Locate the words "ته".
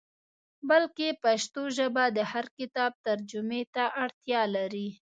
3.75-3.83